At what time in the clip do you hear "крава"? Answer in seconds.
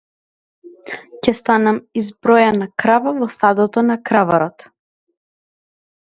2.83-3.13